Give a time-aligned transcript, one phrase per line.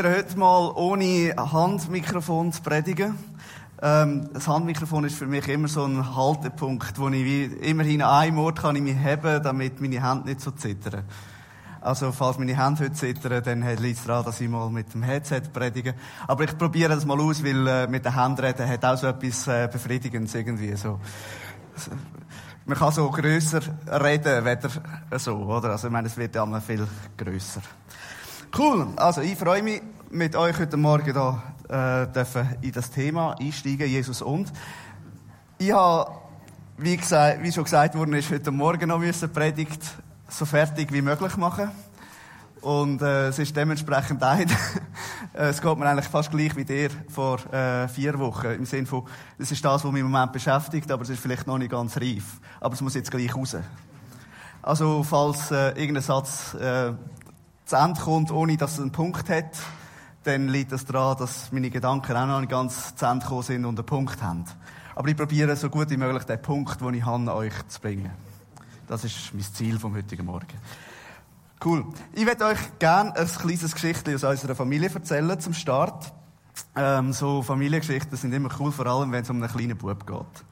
[0.00, 3.18] Probiere heute mal ohne Handmikrofon zu predigen.
[3.82, 8.22] Ähm, das Handmikrofon ist für mich immer so ein Haltepunkt, wo ich wie, immerhin an
[8.22, 11.02] einem Ort kann ich mich heben, damit meine Hände nicht so zittern.
[11.82, 15.02] Also, falls meine Hände heute zittern, dann liegt es daran, dass ich mal mit dem
[15.02, 15.94] Headset predige.
[16.26, 19.06] Aber ich probiere das mal aus, weil äh, mit den Händen reden hat auch so
[19.06, 20.74] etwas äh, Befriedigendes irgendwie.
[20.76, 20.98] So.
[22.64, 24.70] Man kann so grösser reden, weder
[25.18, 25.72] so, oder?
[25.72, 26.88] Also, ich meine, es wird ja immer viel
[27.18, 27.60] grösser.
[28.58, 28.88] Cool.
[28.96, 33.88] Also, ich freue mich, mit euch heute Morgen da, äh, dürfen in das Thema einsteigen,
[33.88, 34.52] Jesus und.
[35.58, 36.10] Ich habe,
[36.76, 39.80] wie, gesagt, wie schon gesagt worden ist, heute Morgen noch müssen Predigt
[40.28, 41.70] so fertig wie möglich machen.
[42.60, 44.50] Und äh, es ist dementsprechend ein.
[45.32, 48.48] es geht mir eigentlich fast gleich wie dir vor äh, vier Wochen.
[48.48, 49.04] Im Sinne von,
[49.38, 51.96] das ist das, was mich im Moment beschäftigt, aber es ist vielleicht noch nicht ganz
[51.96, 52.40] reif.
[52.58, 53.56] Aber es muss jetzt gleich raus.
[54.60, 56.92] Also, falls äh, irgendein Satz äh,
[57.70, 59.56] zu Ende kommt, ohne dass es einen Punkt hat,
[60.24, 63.64] dann liegt das daran, dass meine Gedanken auch noch nicht ganz zu Ende gekommen sind
[63.64, 64.44] und einen Punkt haben.
[64.96, 68.10] Aber ich probiere so gut wie möglich den Punkt, den ich habe, euch zu bringen.
[68.88, 70.48] Das ist mein Ziel vom heutigen Morgen.
[71.64, 71.86] Cool.
[72.12, 76.12] Ich werde euch gerne ein kleines Geschichtchen aus unserer Familie erzählen zum Start.
[76.74, 80.44] Ähm, so Familiengeschichten sind immer cool, vor allem wenn es um einen kleinen Bub geht.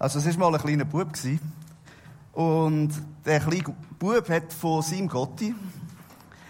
[0.00, 1.40] Also es war mal ein kleiner Bub gewesen.
[2.32, 2.90] und
[3.24, 5.54] der kleine Bub hat von seinem Gotti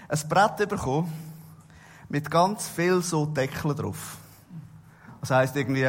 [0.08, 1.12] ein Brett bekommen
[2.08, 4.16] mit ganz viel so Deckeln drauf.
[5.20, 5.86] Das heisst irgendwie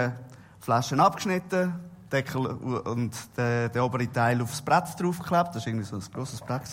[0.59, 1.73] Flaschen abgeschnitten,
[2.11, 5.55] Deckel und der, der obere Teil aufs Brett draufgeklebt.
[5.55, 6.63] Das war irgendwie so ein grosses Brett.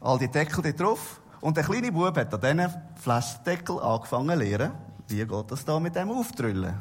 [0.00, 1.20] All die Deckel da drauf.
[1.40, 4.72] Und der kleine Bub hat an diesen Flaschendeckel angefangen zu lernen,
[5.08, 6.74] wie geht das da mit dem Auftrüllen.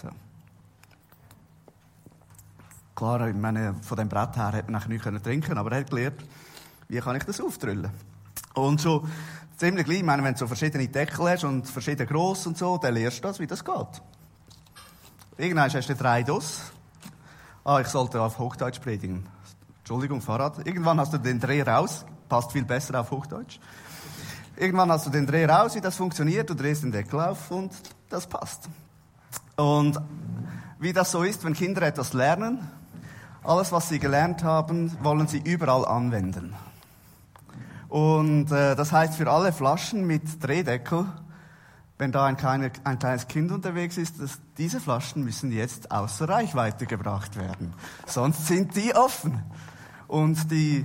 [0.00, 0.08] So.
[2.94, 5.90] Klar, ich meine, von dem Brett her hätte man nicht trinken können, aber er hat
[5.90, 6.24] gelernt,
[6.88, 7.90] wie kann ich das auftrüllen.
[8.52, 9.06] Und so
[9.56, 12.76] ziemlich gleich, ich meine, wenn du so verschiedene Deckel hast und verschiedene gross und so,
[12.78, 14.02] dann lernst du das, wie das geht.
[15.36, 16.60] Irgendwann hast du drei Dos.
[17.64, 19.26] Ah, ich sollte auf Hochdeutsch predigen.
[19.78, 20.66] Entschuldigung, Fahrrad.
[20.66, 22.04] Irgendwann hast du den Dreh raus.
[22.28, 23.58] Passt viel besser auf Hochdeutsch.
[24.56, 26.48] Irgendwann hast du den Dreh raus, wie das funktioniert.
[26.48, 27.72] Du drehst den Deckel auf und
[28.08, 28.68] das passt.
[29.56, 30.00] Und
[30.78, 32.70] wie das so ist, wenn Kinder etwas lernen,
[33.42, 36.54] alles, was sie gelernt haben, wollen sie überall anwenden.
[37.94, 41.06] Und äh, das heißt für alle Flaschen mit Drehdeckel,
[41.96, 46.28] wenn da ein, kleine, ein kleines Kind unterwegs ist, dass diese Flaschen müssen jetzt außer
[46.28, 47.72] Reichweite gebracht werden.
[48.04, 49.44] Sonst sind die offen.
[50.08, 50.84] Und die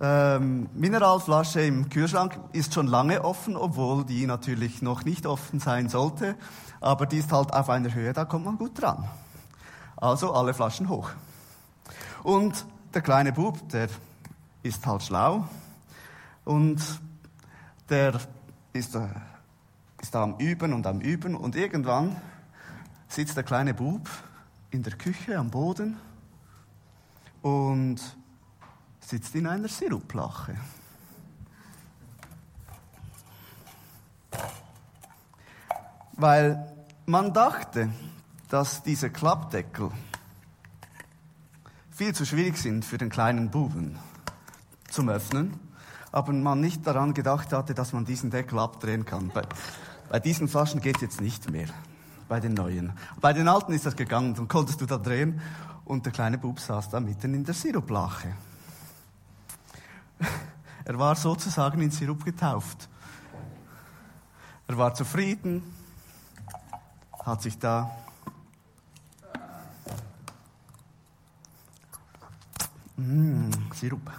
[0.00, 5.88] ähm, Mineralflasche im Kühlschrank ist schon lange offen, obwohl die natürlich noch nicht offen sein
[5.88, 6.36] sollte.
[6.80, 9.08] Aber die ist halt auf einer Höhe, da kommt man gut dran.
[9.96, 11.10] Also alle Flaschen hoch.
[12.22, 12.64] Und
[12.94, 13.88] der kleine Bub, der
[14.62, 15.48] ist halt schlau
[16.44, 16.80] und
[17.88, 18.20] der
[18.72, 19.08] ist, äh,
[20.00, 22.20] ist da am Üben und am Üben und irgendwann
[23.08, 24.08] sitzt der kleine Bub
[24.70, 25.96] in der Küche am Boden
[27.42, 28.00] und
[29.00, 30.56] sitzt in einer Siruplache.
[36.12, 36.72] Weil
[37.06, 37.90] man dachte,
[38.48, 39.90] dass diese Klappdeckel
[41.90, 43.98] viel zu schwierig sind für den kleinen Buben
[44.90, 45.63] zum Öffnen
[46.14, 49.30] aber man nicht daran gedacht hatte, dass man diesen Deckel abdrehen kann.
[49.34, 49.42] Bei,
[50.08, 51.66] bei diesen Flaschen geht es jetzt nicht mehr,
[52.28, 52.92] bei den neuen.
[53.20, 55.40] Bei den alten ist das gegangen, dann konntest du da drehen
[55.84, 58.32] und der kleine Bub saß da mitten in der Siruplache.
[60.86, 62.90] Er war sozusagen in Sirup getauft.
[64.66, 65.62] Er war zufrieden,
[67.24, 67.90] hat sich da
[72.96, 74.10] Mmh, Sirup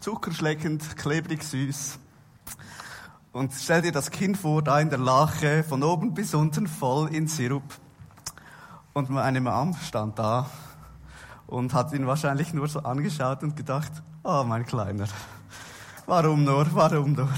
[0.00, 1.98] zuckerschleckend, klebrig süß.
[3.32, 7.14] Und stell dir das Kind vor, da in der Lache, von oben bis unten voll
[7.14, 7.62] in Sirup.
[8.92, 10.50] Und meine Mom stand da
[11.46, 13.92] und hat ihn wahrscheinlich nur so angeschaut und gedacht,
[14.24, 15.06] oh mein Kleiner,
[16.06, 17.28] warum nur, warum nur?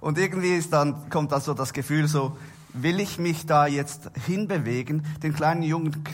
[0.00, 2.36] Und irgendwie ist dann, kommt da so das Gefühl so,
[2.74, 6.04] will ich mich da jetzt hinbewegen, den kleinen Jungen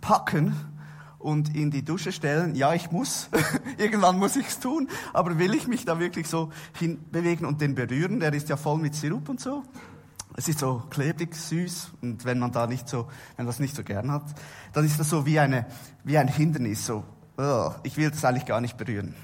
[0.00, 0.54] packen
[1.20, 2.54] und in die Dusche stellen.
[2.54, 3.28] Ja, ich muss.
[3.78, 4.88] Irgendwann muss ich's tun.
[5.12, 8.20] Aber will ich mich da wirklich so hinbewegen und den berühren?
[8.20, 9.62] Der ist ja voll mit Sirup und so.
[10.36, 11.92] Es ist so klebrig, süß.
[12.00, 14.24] Und wenn man da nicht so, wenn das nicht so gern hat,
[14.72, 15.66] dann ist das so wie eine,
[16.04, 16.86] wie ein Hindernis.
[16.86, 17.04] So,
[17.36, 19.14] oh, ich will das eigentlich gar nicht berühren.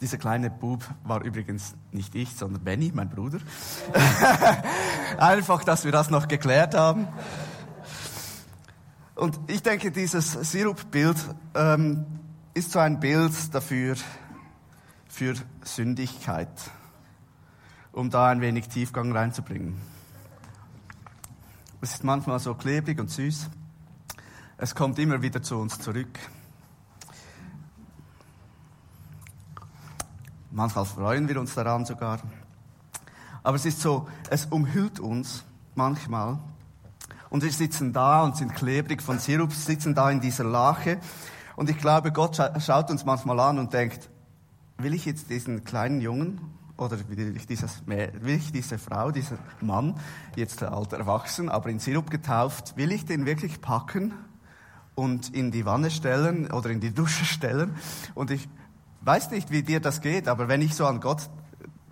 [0.00, 3.38] Dieser kleine Bub war übrigens nicht ich, sondern Benny, mein Bruder.
[5.18, 7.06] Einfach, dass wir das noch geklärt haben.
[9.20, 11.18] Und ich denke, dieses Sirupbild
[11.54, 12.06] ähm,
[12.54, 13.94] ist so ein Bild dafür,
[15.08, 16.48] für Sündigkeit.
[17.92, 19.78] um da ein wenig Tiefgang reinzubringen.
[21.82, 23.50] Es ist manchmal so klebrig und süß.
[24.56, 26.18] Es kommt immer wieder zu uns zurück.
[30.50, 32.20] Manchmal freuen wir uns daran sogar.
[33.42, 35.44] Aber es ist so, es umhüllt uns
[35.74, 36.38] manchmal.
[37.30, 40.98] Und wir sitzen da und sind klebrig von Sirup, sitzen da in dieser Lache.
[41.56, 44.10] Und ich glaube, Gott schaut uns manchmal an und denkt,
[44.78, 46.40] will ich jetzt diesen kleinen Jungen
[46.76, 49.94] oder will ich, dieses, will ich diese Frau, dieser Mann,
[50.34, 54.12] jetzt alt erwachsen, aber in Sirup getauft, will ich den wirklich packen
[54.94, 57.76] und in die Wanne stellen oder in die Dusche stellen?
[58.14, 58.48] Und ich
[59.02, 61.28] weiß nicht, wie dir das geht, aber wenn ich so an Gott,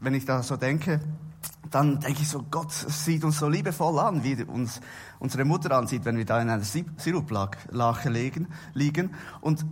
[0.01, 1.01] wenn ich da so denke,
[1.71, 4.81] dann denke ich so, Gott sieht uns so liebevoll an, wie uns
[5.19, 8.09] unsere Mutter ansieht, wenn wir da in einer Siruplache
[8.75, 9.15] liegen.
[9.41, 9.67] Und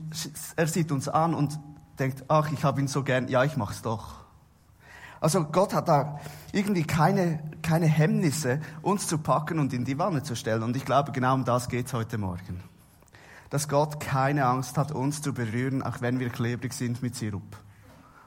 [0.56, 1.58] er sieht uns an und
[1.98, 4.26] denkt, ach, ich habe ihn so gern, ja, ich mach's doch.
[5.20, 6.20] Also Gott hat da
[6.52, 10.62] irgendwie keine, keine Hemmnisse, uns zu packen und in die Wanne zu stellen.
[10.62, 12.62] Und ich glaube, genau um das geht's heute Morgen.
[13.48, 17.56] Dass Gott keine Angst hat, uns zu berühren, auch wenn wir klebrig sind mit Sirup.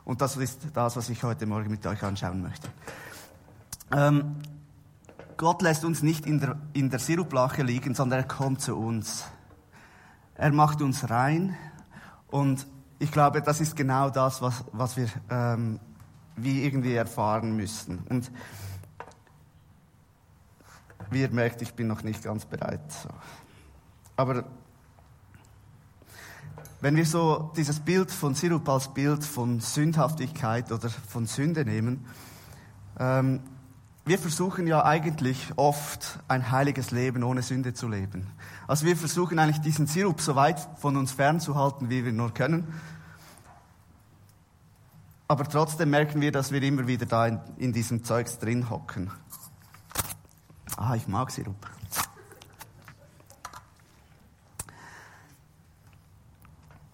[0.05, 2.67] Und das ist das, was ich heute Morgen mit euch anschauen möchte.
[3.91, 4.35] Ähm,
[5.37, 9.25] Gott lässt uns nicht in der, in der Siruplache liegen, sondern er kommt zu uns.
[10.35, 11.55] Er macht uns rein
[12.27, 12.67] und
[12.99, 15.79] ich glaube, das ist genau das, was, was wir ähm,
[16.35, 17.99] wie irgendwie erfahren müssen.
[18.09, 18.31] Und
[21.11, 22.81] wie ihr merkt, ich bin noch nicht ganz bereit.
[24.15, 24.43] Aber
[26.81, 32.05] wenn wir so dieses Bild von Sirup als Bild von Sündhaftigkeit oder von Sünde nehmen,
[32.99, 33.41] ähm,
[34.09, 38.25] wir versuchen ja eigentlich oft ein heiliges Leben ohne Sünde zu leben.
[38.67, 42.73] Also wir versuchen eigentlich diesen Sirup so weit von uns fernzuhalten, wie wir nur können.
[45.27, 49.11] Aber trotzdem merken wir, dass wir immer wieder da in, in diesem Zeugs drin hocken.
[50.75, 51.67] Ah, ich mag Sirup.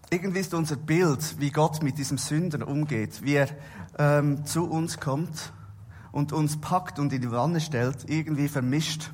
[0.10, 3.48] Irgendwie ist unser Bild, wie Gott mit diesem Sünder umgeht, wie er
[3.98, 5.54] ähm, zu uns kommt
[6.16, 9.12] und uns packt und in die Wanne stellt, irgendwie vermischt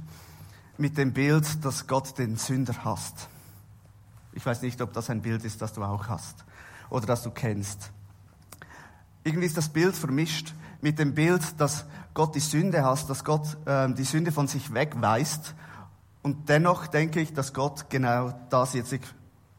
[0.78, 3.28] mit dem Bild, dass Gott den Sünder hasst.
[4.34, 6.46] Ich weiß nicht, ob das ein Bild ist, das du auch hast
[6.92, 7.90] oder das du kennst.
[9.24, 13.58] Irgendwie ist das Bild vermischt mit dem Bild, dass Gott die Sünde hasst, dass Gott
[13.66, 15.56] äh, die Sünde von sich wegweist.
[16.22, 18.94] Und dennoch denke ich, dass Gott genau das jetzt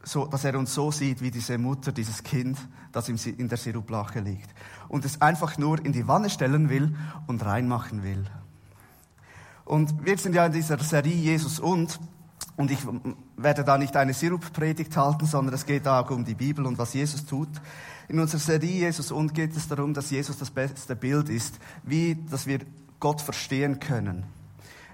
[0.03, 2.57] so, dass er uns so sieht wie diese Mutter, dieses Kind,
[2.91, 4.49] das in der Siruplache liegt.
[4.89, 6.95] Und es einfach nur in die Wanne stellen will
[7.27, 8.25] und reinmachen will.
[9.65, 11.99] Und wir sind ja in dieser Serie Jesus und,
[12.57, 12.79] und ich
[13.37, 16.93] werde da nicht eine Siruppredigt halten, sondern es geht auch um die Bibel und was
[16.93, 17.49] Jesus tut.
[18.09, 22.15] In unserer Serie Jesus und geht es darum, dass Jesus das beste Bild ist, wie,
[22.29, 22.59] dass wir
[22.99, 24.25] Gott verstehen können.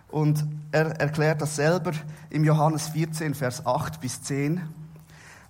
[0.10, 1.92] Und er erklärt das selber
[2.30, 4.62] im Johannes 14, Vers 8 bis 10.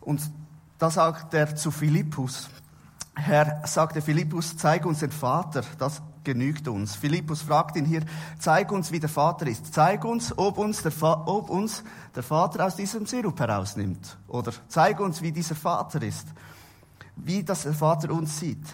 [0.10, 0.32] Und
[0.80, 2.50] da sagt er zu Philippus,
[3.14, 6.96] Herr, sagte Philippus, zeig uns den Vater, das genügt uns.
[6.96, 8.02] Philippus fragt ihn hier,
[8.40, 9.72] zeig uns, wie der Vater ist.
[9.72, 10.94] Zeig uns, ob uns der,
[11.28, 11.84] ob uns
[12.16, 14.18] der Vater aus diesem Sirup herausnimmt.
[14.28, 16.26] Oder zeig uns, wie dieser Vater ist.
[17.16, 18.66] Wie das der Vater uns sieht.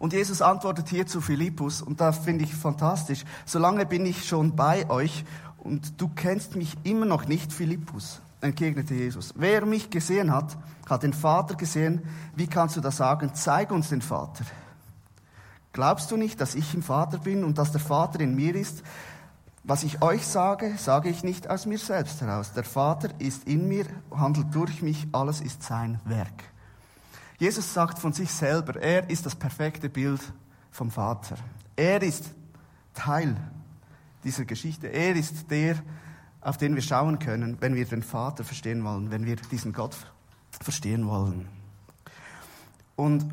[0.00, 4.56] Und Jesus antwortet hier zu Philippus, und da finde ich fantastisch, solange bin ich schon
[4.56, 5.24] bei euch
[5.58, 9.32] und du kennst mich immer noch nicht, Philippus entgegnete Jesus.
[9.36, 10.56] Wer mich gesehen hat,
[10.88, 12.02] hat den Vater gesehen.
[12.34, 13.32] Wie kannst du das sagen?
[13.34, 14.44] Zeig uns den Vater.
[15.72, 18.82] Glaubst du nicht, dass ich im Vater bin und dass der Vater in mir ist?
[19.64, 22.52] Was ich euch sage, sage ich nicht aus mir selbst heraus.
[22.52, 26.44] Der Vater ist in mir, handelt durch mich, alles ist sein Werk.
[27.38, 30.20] Jesus sagt von sich selber, er ist das perfekte Bild
[30.70, 31.36] vom Vater.
[31.76, 32.32] Er ist
[32.92, 33.36] Teil
[34.24, 34.88] dieser Geschichte.
[34.88, 35.76] Er ist der,
[36.42, 39.96] auf den wir schauen können, wenn wir den Vater verstehen wollen, wenn wir diesen Gott
[40.60, 41.48] verstehen wollen.
[42.96, 43.24] Und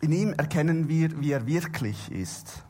[0.00, 2.62] in ihm erkennen wir, wie er wirklich ist.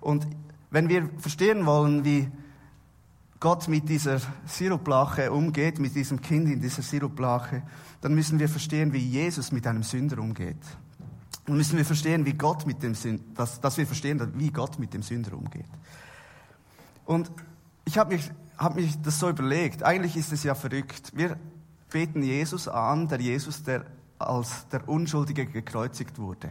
[0.00, 0.26] Und
[0.70, 2.28] wenn wir verstehen wollen, wie
[3.40, 7.62] Gott mit dieser Siruplache umgeht, mit diesem Kind in dieser Siruplache,
[8.00, 10.56] dann müssen wir verstehen, wie Jesus mit einem Sünder umgeht.
[11.44, 14.78] Dann müssen wir verstehen, wie Gott mit dem Sünder, dass, dass wir verstehen, wie Gott
[14.78, 15.68] mit dem Sünder umgeht.
[17.04, 17.30] Und
[17.84, 19.82] ich habe mich habe mich das so überlegt.
[19.82, 21.12] Eigentlich ist es ja verrückt.
[21.14, 21.36] Wir
[21.90, 23.84] beten Jesus an, der Jesus, der
[24.18, 26.50] als der Unschuldige gekreuzigt wurde.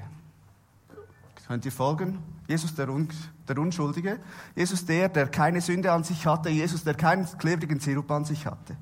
[1.47, 2.19] Könnt ihr folgen?
[2.47, 3.07] Jesus, der, Un
[3.47, 4.19] der Unschuldige.
[4.55, 6.49] Jesus, der, der keine Sünde an sich hatte.
[6.49, 8.75] Jesus, der keinen klebrigen Sirup an sich hatte.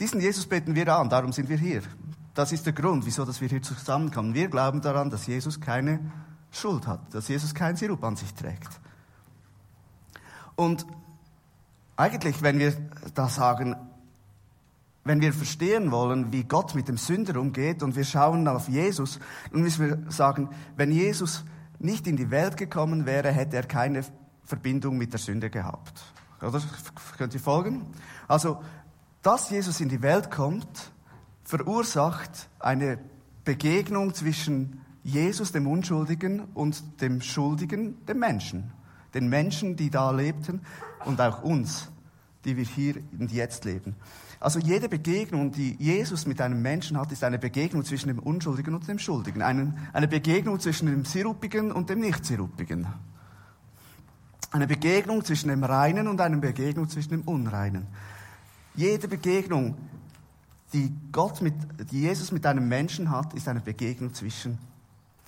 [0.00, 1.82] Diesen Jesus beten wir an, darum sind wir hier.
[2.34, 4.34] Das ist der Grund, wieso dass wir hier zusammenkommen.
[4.34, 6.00] Wir glauben daran, dass Jesus keine
[6.50, 8.80] Schuld hat, dass Jesus kein Sirup an sich trägt.
[10.54, 10.86] Und
[11.96, 12.74] eigentlich, wenn wir
[13.14, 13.76] da sagen,
[15.04, 19.20] wenn wir verstehen wollen, wie Gott mit dem Sünder umgeht und wir schauen auf Jesus,
[19.52, 21.44] dann müssen wir sagen, wenn Jesus
[21.78, 24.02] nicht in die Welt gekommen wäre, hätte er keine
[24.44, 26.02] Verbindung mit der Sünde gehabt.
[26.42, 26.60] Oder?
[27.16, 27.86] Könnt ihr folgen?
[28.28, 28.60] Also,
[29.22, 30.92] dass Jesus in die Welt kommt,
[31.44, 32.98] verursacht eine
[33.44, 38.72] Begegnung zwischen Jesus, dem Unschuldigen, und dem Schuldigen, dem Menschen.
[39.16, 40.60] Den Menschen, die da lebten
[41.06, 41.90] und auch uns,
[42.44, 43.96] die wir hier und jetzt leben.
[44.40, 48.74] Also jede Begegnung, die Jesus mit einem Menschen hat, ist eine Begegnung zwischen dem Unschuldigen
[48.74, 49.40] und dem Schuldigen.
[49.40, 52.86] Eine, Begegnung zwischen dem Sirupigen und dem Nicht-Sirupigen.
[54.50, 57.86] Eine Begegnung zwischen dem Reinen und eine Begegnung zwischen dem Unreinen.
[58.74, 59.76] Jede Begegnung,
[60.74, 61.54] die Gott mit,
[61.90, 64.58] die Jesus mit einem Menschen hat, ist eine Begegnung zwischen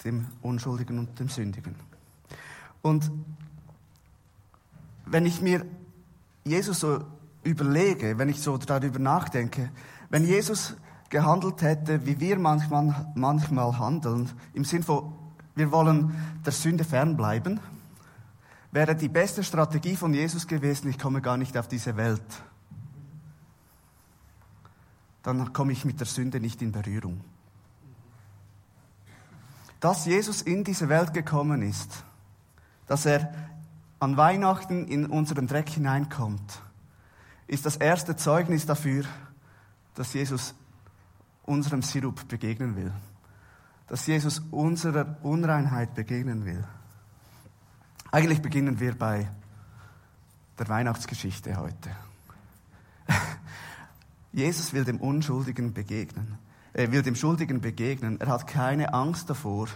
[0.04, 1.74] dem Unschuldigen und dem Sündigen.
[2.82, 3.10] Und
[5.10, 5.64] wenn ich mir
[6.44, 7.04] Jesus so
[7.42, 9.70] überlege, wenn ich so darüber nachdenke,
[10.10, 10.76] wenn Jesus
[11.08, 15.12] gehandelt hätte, wie wir manchmal, manchmal handeln, im Sinn von,
[15.54, 17.60] wir wollen der Sünde fernbleiben,
[18.70, 22.22] wäre die beste Strategie von Jesus gewesen, ich komme gar nicht auf diese Welt.
[25.22, 27.20] Dann komme ich mit der Sünde nicht in Berührung.
[29.80, 32.04] Dass Jesus in diese Welt gekommen ist,
[32.86, 33.32] dass er
[34.00, 36.62] an Weihnachten in unseren Dreck hineinkommt,
[37.46, 39.04] ist das erste Zeugnis dafür,
[39.94, 40.54] dass Jesus
[41.44, 42.92] unserem Sirup begegnen will.
[43.88, 46.62] Dass Jesus unserer Unreinheit begegnen will.
[48.12, 49.28] Eigentlich beginnen wir bei
[50.58, 51.90] der Weihnachtsgeschichte heute.
[54.32, 56.38] Jesus will dem Unschuldigen begegnen.
[56.74, 58.20] Er will dem Schuldigen begegnen.
[58.20, 59.68] Er hat keine Angst davor,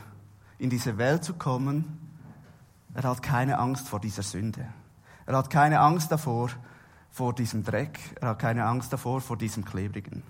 [0.59, 2.12] in diese Welt zu kommen.
[2.95, 4.67] Er hat keine Angst vor dieser Sünde.
[5.27, 6.51] Er hat keine Angst davor,
[7.11, 10.23] vor diesem Dreck, er hat keine Angst davor, vor diesem Klebrigen.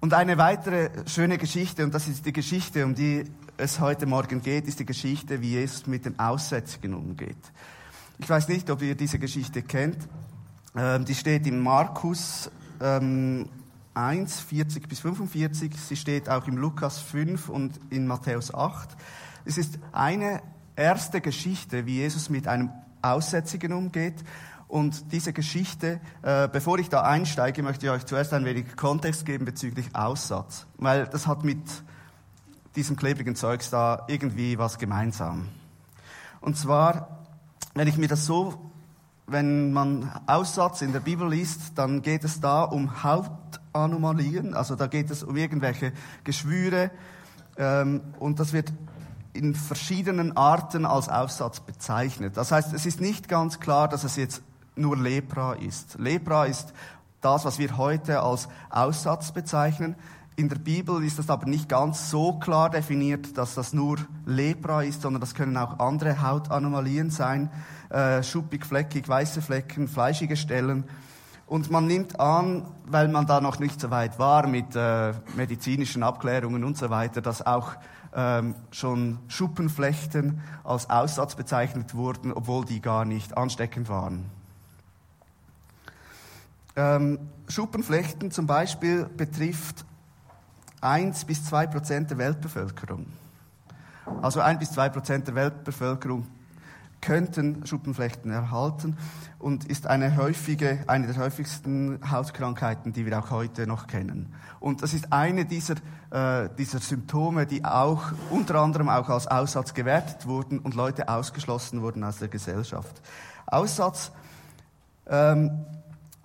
[0.00, 3.24] Und eine weitere schöne Geschichte, und das ist die Geschichte, um die
[3.56, 7.36] es heute Morgen geht, ist die Geschichte, wie Jesus mit dem Aussätzigen umgeht.
[8.18, 10.08] Ich weiß nicht, ob ihr diese Geschichte kennt.
[10.76, 13.48] Ähm, die steht in Markus ähm,
[13.94, 15.74] 1, 40 bis 45.
[15.76, 18.96] Sie steht auch im Lukas 5 und in Matthäus 8.
[19.44, 20.42] Es ist eine
[20.78, 22.70] erste Geschichte, wie Jesus mit einem
[23.02, 24.14] Aussätzigen umgeht.
[24.68, 29.24] Und diese Geschichte, äh, bevor ich da einsteige, möchte ich euch zuerst ein wenig Kontext
[29.26, 30.66] geben bezüglich Aussatz.
[30.76, 31.58] Weil das hat mit
[32.76, 35.48] diesem klebrigen Zeugs da irgendwie was gemeinsam.
[36.40, 37.24] Und zwar,
[37.74, 38.70] wenn ich mir das so,
[39.26, 44.86] wenn man Aussatz in der Bibel liest, dann geht es da um Hautanomalien, also da
[44.86, 45.92] geht es um irgendwelche
[46.24, 46.90] Geschwüre,
[47.58, 48.72] ähm, und das wird
[49.32, 52.36] in verschiedenen Arten als Aussatz bezeichnet.
[52.36, 54.42] Das heißt, es ist nicht ganz klar, dass es jetzt
[54.74, 55.98] nur Lepra ist.
[55.98, 56.72] Lepra ist
[57.20, 59.96] das, was wir heute als Aussatz bezeichnen.
[60.36, 64.82] In der Bibel ist das aber nicht ganz so klar definiert, dass das nur Lepra
[64.82, 67.50] ist, sondern das können auch andere Hautanomalien sein,
[67.90, 70.84] äh, schuppig, fleckig, weiße Flecken, fleischige Stellen.
[71.46, 76.04] Und man nimmt an, weil man da noch nicht so weit war mit äh, medizinischen
[76.04, 77.72] Abklärungen und so weiter, dass auch
[78.14, 84.24] ähm, schon Schuppenflechten als Aussatz bezeichnet wurden, obwohl die gar nicht ansteckend waren.
[86.76, 89.84] Ähm, Schuppenflechten zum Beispiel betrifft
[90.80, 93.06] 1 bis 2 Prozent der Weltbevölkerung.
[94.22, 96.26] Also 1 bis 2 Prozent der Weltbevölkerung
[97.00, 98.96] könnten Schuppenflechten erhalten
[99.38, 104.34] und ist eine häufige, eine der häufigsten Hautkrankheiten, die wir auch heute noch kennen.
[104.60, 105.76] Und das ist eine dieser,
[106.10, 111.82] äh, dieser Symptome, die auch unter anderem auch als Aussatz gewertet wurden und Leute ausgeschlossen
[111.82, 113.00] wurden aus der Gesellschaft.
[113.46, 114.10] Aussatz
[115.06, 115.64] ähm,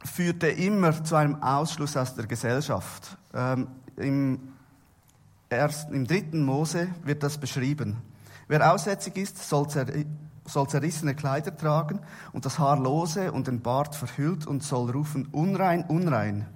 [0.03, 3.17] führte immer zu einem Ausschluss aus der Gesellschaft.
[3.33, 4.39] Ähm, im,
[5.49, 7.97] ersten, Im dritten Mose wird das beschrieben.
[8.47, 9.67] Wer aussätzig ist, soll,
[10.45, 11.99] soll zerrissene Kleider tragen
[12.31, 16.47] und das Haar lose und den Bart verhüllt und soll rufen, unrein, unrein.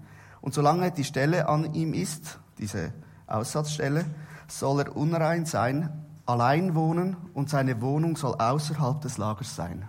[0.41, 2.93] Und solange die Stelle an ihm ist, diese
[3.27, 4.05] Aussatzstelle,
[4.47, 9.87] soll er unrein sein, allein wohnen und seine Wohnung soll außerhalb des Lagers sein.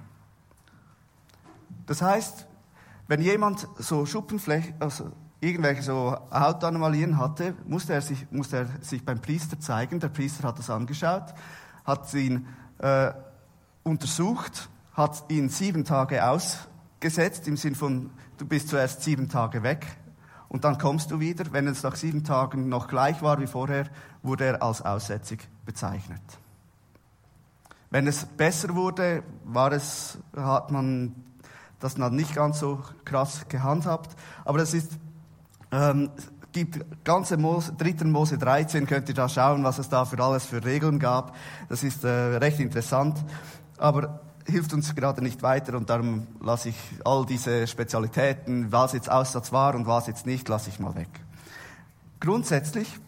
[1.86, 2.46] Das heißt,
[3.06, 9.04] wenn jemand so Schuppenfläche, also irgendwelche so Hautanomalien hatte, musste er sich, musste er sich
[9.04, 10.00] beim Priester zeigen.
[10.00, 11.34] Der Priester hat das angeschaut,
[11.84, 12.46] hat ihn
[12.78, 13.12] äh,
[13.88, 19.86] untersucht, hat ihn sieben Tage ausgesetzt, im Sinn von, du bist zuerst sieben Tage weg
[20.48, 21.52] und dann kommst du wieder.
[21.52, 23.86] Wenn es nach sieben Tagen noch gleich war wie vorher,
[24.22, 26.22] wurde er als aussätzig bezeichnet.
[27.90, 31.14] Wenn es besser wurde, war es, hat man
[31.80, 34.16] das noch nicht ganz so krass gehandhabt.
[34.44, 34.98] Aber es ist,
[35.70, 36.10] ähm,
[36.52, 38.04] gibt ganze Mose, 3.
[38.04, 41.34] Mose 13, könnt ihr da schauen, was es da für alles für Regeln gab.
[41.68, 43.24] Das ist äh, recht interessant,
[43.78, 49.10] aber hilft uns gerade nicht weiter und darum lasse ich all diese Spezialitäten, was jetzt
[49.10, 51.08] Aussatz war und was jetzt nicht, lasse ich mal weg.
[52.20, 52.98] Grundsätzlich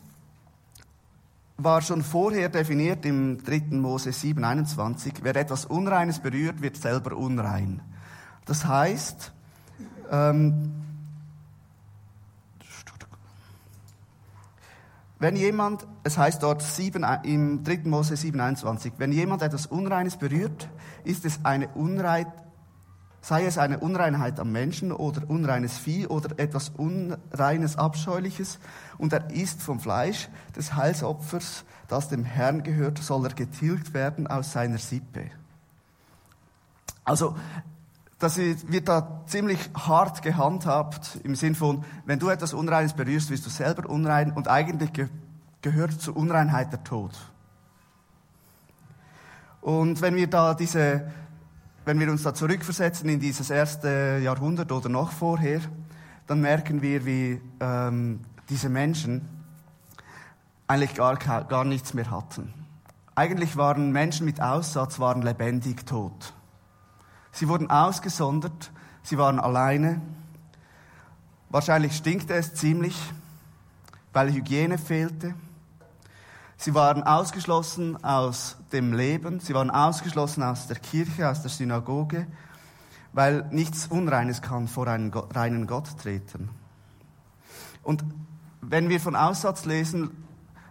[1.56, 3.76] war schon vorher definiert im 3.
[3.76, 7.82] Mose 7, 21, wer etwas Unreines berührt, wird selber unrein.
[8.46, 9.32] Das heißt,
[10.10, 10.72] ähm,
[15.20, 17.82] wenn jemand, es heißt dort 7, im 3.
[17.84, 20.68] Mose 7, 21, wenn jemand etwas Unreines berührt,
[21.04, 22.32] ist es eine Unreinheit,
[23.20, 28.58] sei es eine Unreinheit am Menschen oder unreines Vieh oder etwas Unreines, Abscheuliches,
[28.96, 34.26] und er isst vom Fleisch des Heilsopfers, das dem Herrn gehört, soll er getilgt werden
[34.26, 35.26] aus seiner Sippe.
[37.04, 37.36] Also,
[38.20, 43.46] das wird da ziemlich hart gehandhabt im Sinn von, wenn du etwas Unreines berührst, wirst
[43.46, 45.08] du selber unrein und eigentlich ge
[45.62, 47.10] gehört zur Unreinheit der Tod.
[49.60, 51.10] Und wenn wir da diese,
[51.84, 55.60] wenn wir uns da zurückversetzen in dieses erste Jahrhundert oder noch vorher,
[56.26, 59.28] dann merken wir, wie ähm, diese Menschen
[60.66, 62.54] eigentlich gar, gar nichts mehr hatten.
[63.14, 66.32] Eigentlich waren Menschen mit Aussatz waren lebendig tot.
[67.32, 68.70] Sie wurden ausgesondert,
[69.02, 70.00] sie waren alleine.
[71.48, 72.96] Wahrscheinlich stinkte es ziemlich,
[74.12, 75.34] weil Hygiene fehlte.
[76.56, 82.26] Sie waren ausgeschlossen aus dem Leben, sie waren ausgeschlossen aus der Kirche, aus der Synagoge,
[83.12, 86.50] weil nichts Unreines kann vor einen reinen Gott treten.
[87.82, 88.04] Und
[88.60, 90.10] wenn wir von Aussatz lesen,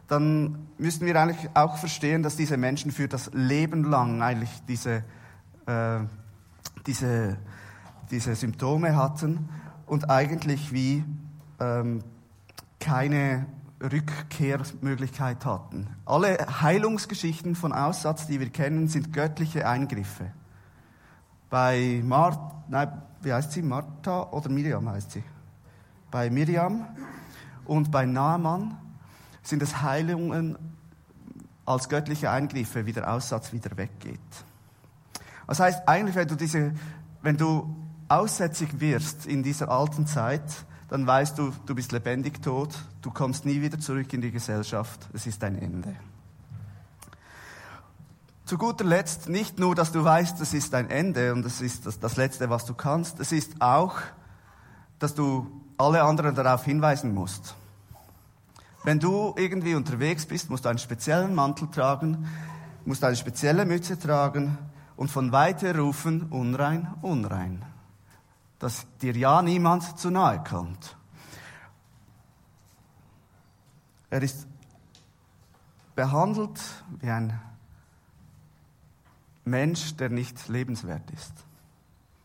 [0.08, 5.04] dann müssen wir eigentlich auch verstehen, dass diese Menschen für das Leben lang eigentlich diese,
[5.66, 6.00] äh,
[6.86, 7.38] diese,
[8.12, 9.50] diese Symptome hatten
[9.86, 11.04] und eigentlich wie
[11.60, 12.04] ähm,
[12.80, 13.46] keine
[13.82, 15.88] Rückkehrmöglichkeit hatten.
[16.06, 20.32] Alle Heilungsgeschichten von Aussatz, die wir kennen, sind göttliche Eingriffe.
[21.50, 23.62] Bei Mar nein, wie heißt sie?
[23.62, 25.24] Martha oder Miriam heißt sie?
[26.12, 26.88] Bei Miriam
[27.66, 28.78] und bei Naaman
[29.42, 30.58] sind es Heilungen
[31.66, 34.20] als göttliche Eingriffe, wie der Aussatz wieder weggeht.
[35.50, 36.74] Das heißt, eigentlich, wenn du diese,
[37.24, 37.76] wenn du
[38.08, 40.44] aussätzig wirst in dieser alten Zeit,
[40.90, 45.10] dann weißt du, du bist lebendig tot, du kommst nie wieder zurück in die Gesellschaft,
[45.12, 45.96] es ist dein Ende.
[48.46, 51.88] Zu guter Letzt nicht nur, dass du weißt, es ist dein Ende und es ist
[51.88, 53.96] das, das Letzte, was du kannst, es ist auch,
[55.00, 55.48] dass du
[55.80, 57.56] alle anderen darauf hinweisen musst.
[58.84, 62.28] Wenn du irgendwie unterwegs bist, musst du einen speziellen Mantel tragen,
[62.86, 64.60] musst eine spezielle Mütze tragen
[65.00, 67.64] und von weiter rufen, unrein, unrein.
[68.60, 70.98] Dass dir ja niemand zu nahe kommt.
[74.10, 74.46] Er ist
[75.96, 76.60] behandelt
[77.00, 77.40] wie ein
[79.46, 81.46] Mensch, der nicht lebenswert ist.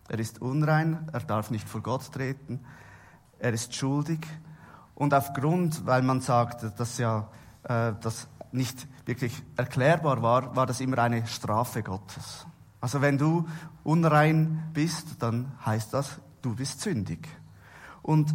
[0.08, 2.58] Er ist unrein, er darf nicht vor Gott treten,
[3.38, 4.26] er ist schuldig
[4.96, 7.28] und aufgrund, weil man sagt, dass ja
[7.62, 12.48] äh, das nicht wirklich erklärbar war, war das immer eine Strafe Gottes.
[12.84, 13.48] Also wenn du
[13.82, 17.26] unrein bist, dann heißt das, du bist sündig.
[18.02, 18.34] Und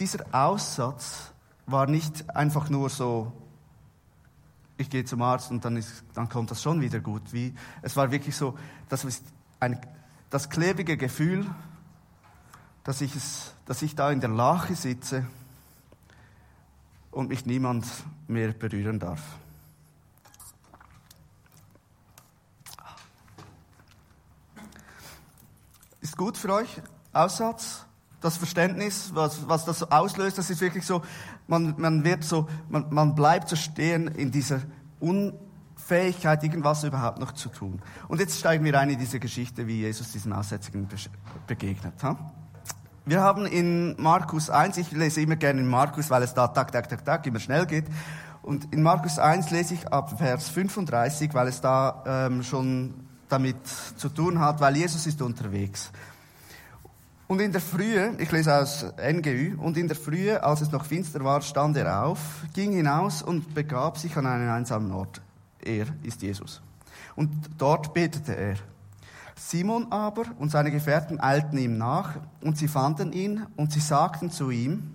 [0.00, 1.30] dieser Aussatz
[1.66, 3.32] war nicht einfach nur so,
[4.76, 7.32] ich gehe zum Arzt und dann, ist, dann kommt das schon wieder gut.
[7.32, 9.22] Wie, es war wirklich so, das ist
[9.60, 9.80] ein,
[10.28, 11.46] das klebige Gefühl,
[12.82, 15.24] dass ich, es, dass ich da in der Lache sitze
[17.12, 17.86] und mich niemand
[18.26, 19.22] mehr berühren darf.
[26.08, 26.80] Ist gut für euch?
[27.12, 27.84] Aussatz?
[28.22, 31.02] Das Verständnis, was, was das auslöst, das ist wirklich so,
[31.46, 34.62] man, man wird so, man, man bleibt so stehen in dieser
[35.00, 37.82] Unfähigkeit, irgendwas überhaupt noch zu tun.
[38.08, 40.88] Und jetzt steigen wir ein in diese Geschichte, wie Jesus diesen Aussätzigen
[41.46, 42.02] begegnet.
[42.02, 42.16] Ha?
[43.04, 46.72] Wir haben in Markus 1, ich lese immer gerne in Markus, weil es da tak,
[46.72, 47.84] tak, tak, tak immer schnell geht.
[48.40, 53.56] Und in Markus 1 lese ich ab Vers 35, weil es da ähm, schon damit
[53.96, 55.90] zu tun hat, weil Jesus ist unterwegs.
[57.28, 60.86] Und in der Frühe, ich lese aus NGÜ, und in der Frühe, als es noch
[60.86, 62.18] finster war, stand er auf,
[62.54, 65.20] ging hinaus und begab sich an einen einsamen Ort.
[65.62, 66.62] Er ist Jesus.
[67.16, 68.56] Und dort betete er.
[69.36, 74.30] Simon aber und seine Gefährten eilten ihm nach und sie fanden ihn und sie sagten
[74.30, 74.94] zu ihm,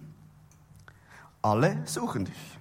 [1.42, 2.60] alle suchen dich.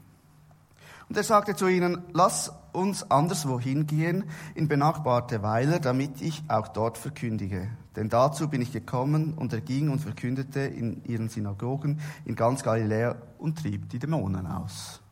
[1.12, 6.68] Und er sagte zu ihnen, lass uns anderswo hingehen, in benachbarte Weiler, damit ich auch
[6.68, 7.68] dort verkündige.
[7.96, 12.62] Denn dazu bin ich gekommen, und er ging und verkündete in ihren Synagogen in ganz
[12.62, 15.02] Galiläa und trieb die Dämonen aus.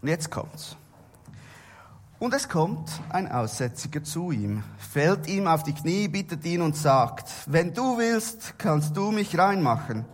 [0.00, 0.78] Und jetzt kommt's.
[2.18, 6.74] Und es kommt ein Aussätziger zu ihm, fällt ihm auf die Knie, bittet ihn und
[6.74, 10.06] sagt, wenn du willst, kannst du mich reinmachen.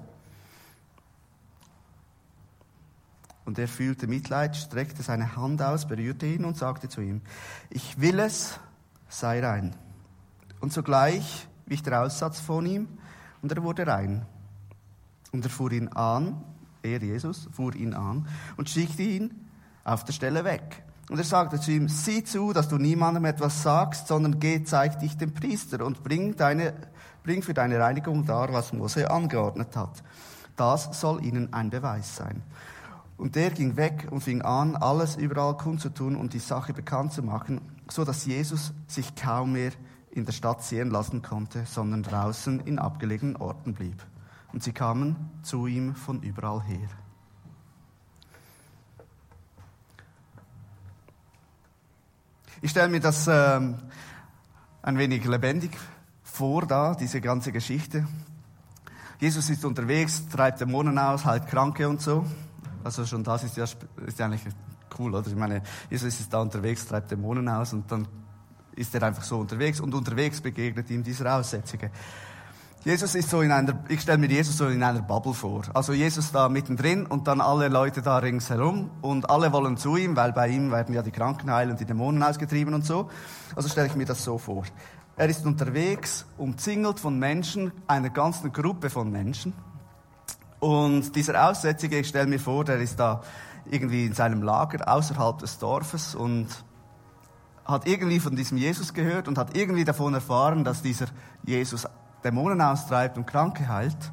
[3.48, 7.22] Und er fühlte Mitleid, streckte seine Hand aus, berührte ihn und sagte zu ihm,
[7.70, 8.60] ich will es,
[9.08, 9.74] sei rein.
[10.60, 12.88] Und sogleich wich der Aussatz von ihm
[13.40, 14.26] und er wurde rein.
[15.32, 16.44] Und er fuhr ihn an,
[16.82, 19.48] er Jesus, fuhr ihn an und schickte ihn
[19.82, 20.82] auf der Stelle weg.
[21.08, 24.98] Und er sagte zu ihm, sieh zu, dass du niemandem etwas sagst, sondern geh, zeig
[24.98, 26.74] dich dem Priester und bring, deine,
[27.22, 30.02] bring für deine Reinigung dar, was Mose angeordnet hat.
[30.54, 32.42] Das soll ihnen ein Beweis sein.
[33.18, 37.22] Und der ging weg und fing an, alles überall kundzutun und die Sache bekannt zu
[37.22, 39.72] machen, so dass Jesus sich kaum mehr
[40.12, 43.96] in der Stadt sehen lassen konnte, sondern draußen in abgelegenen Orten blieb.
[44.52, 46.88] Und sie kamen zu ihm von überall her.
[52.62, 53.78] Ich stelle mir das ähm,
[54.80, 55.76] ein wenig lebendig
[56.22, 58.06] vor, da, diese ganze Geschichte.
[59.20, 62.24] Jesus ist unterwegs, treibt Dämonen aus, heilt Kranke und so.
[62.88, 64.40] Also schon das ist ja, ist ja eigentlich
[64.98, 65.26] cool, oder?
[65.26, 68.08] Ich meine, Jesus ist da unterwegs, treibt Dämonen aus und dann
[68.76, 71.90] ist er einfach so unterwegs und unterwegs begegnet ihm dieser Aussätzige.
[72.86, 75.64] Jesus ist so in einer, ich stelle mir Jesus so in einer Bubble vor.
[75.74, 80.16] Also Jesus da mittendrin und dann alle Leute da ringsherum und alle wollen zu ihm,
[80.16, 83.10] weil bei ihm werden ja die Kranken heilen und die Dämonen ausgetrieben und so.
[83.54, 84.64] Also stelle ich mir das so vor.
[85.18, 89.52] Er ist unterwegs, umzingelt von Menschen, einer ganzen Gruppe von Menschen.
[90.60, 93.22] Und dieser Aussätzige, ich stelle mir vor, der ist da
[93.70, 96.48] irgendwie in seinem Lager außerhalb des Dorfes und
[97.64, 101.06] hat irgendwie von diesem Jesus gehört und hat irgendwie davon erfahren, dass dieser
[101.44, 101.86] Jesus
[102.24, 104.12] Dämonen austreibt und Kranke heilt.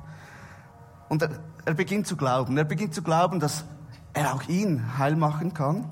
[1.09, 2.57] Und er, er beginnt zu glauben.
[2.57, 3.65] Er beginnt zu glauben, dass
[4.13, 5.89] er auch ihn heil machen kann.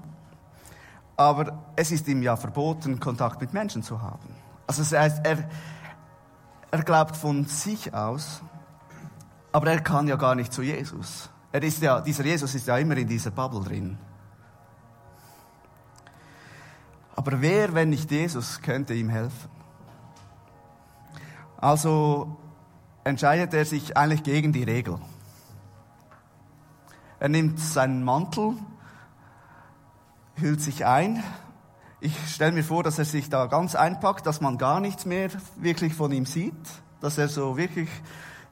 [1.15, 4.29] Aber es ist ihm ja verboten, Kontakt mit Menschen zu haben.
[4.67, 5.49] Also das heißt, er,
[6.71, 8.41] er glaubt von sich aus,
[9.53, 11.29] aber er kann ja gar nicht zu Jesus.
[11.51, 13.97] Er ist ja, dieser Jesus ist ja immer in dieser Bubble drin.
[17.15, 19.49] Aber wer, wenn nicht Jesus, könnte ihm helfen?
[21.57, 22.35] Also
[23.03, 24.97] entscheidet er sich eigentlich gegen die Regel.
[27.19, 28.55] Er nimmt seinen Mantel,
[30.35, 31.23] hüllt sich ein.
[31.99, 35.29] Ich stelle mir vor, dass er sich da ganz einpackt, dass man gar nichts mehr
[35.57, 36.53] wirklich von ihm sieht,
[36.99, 37.89] dass er so wirklich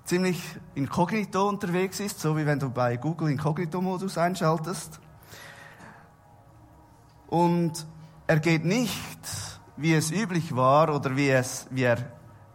[0.05, 0.41] ziemlich
[0.75, 4.99] inkognito unterwegs ist, so wie wenn du bei Google Inkognito-Modus einschaltest.
[7.27, 7.85] Und
[8.27, 9.19] er geht nicht,
[9.77, 11.97] wie es üblich war oder wie, es, wie er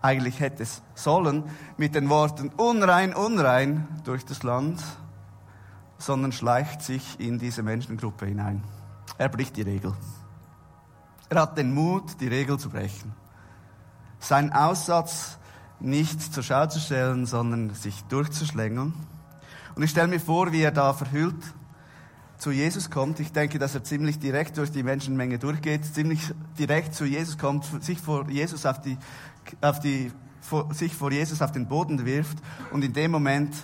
[0.02, 1.44] eigentlich hätte es sollen,
[1.76, 4.82] mit den Worten unrein, unrein durch das Land,
[5.98, 8.62] sondern schleicht sich in diese Menschengruppe hinein.
[9.18, 9.94] Er bricht die Regel.
[11.28, 13.14] Er hat den Mut, die Regel zu brechen.
[14.18, 15.38] Sein Aussatz
[15.80, 18.94] nicht zur Schau zu stellen, sondern sich durchzuschlängeln.
[19.74, 21.42] Und ich stelle mir vor, wie er da verhüllt
[22.38, 23.20] zu Jesus kommt.
[23.20, 26.20] Ich denke, dass er ziemlich direkt durch die Menschenmenge durchgeht, ziemlich
[26.58, 28.98] direkt zu Jesus kommt, sich vor Jesus auf die
[29.60, 32.38] auf die, vor, sich vor Jesus auf den Boden wirft
[32.72, 33.54] und in dem Moment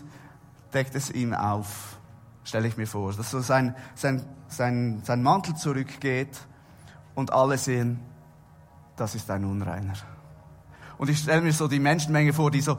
[0.73, 1.99] deckt es ihn auf,
[2.45, 3.13] stelle ich mir vor.
[3.13, 6.47] Dass so sein, sein, sein, sein Mantel zurückgeht
[7.15, 8.01] und alle sehen,
[8.97, 9.95] das ist ein Unreiner.
[11.03, 12.77] Und ich stelle mir so die Menschenmenge vor, die so